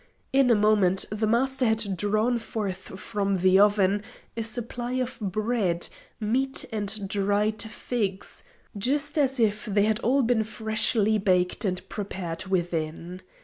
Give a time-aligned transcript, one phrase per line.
[0.33, 4.01] In a moment the Master had drawn forth from the oven
[4.35, 5.89] a supply of bread,
[6.19, 8.43] meat and dried figs,
[8.75, 13.21] just as if they had all been freshly baked and prepared within.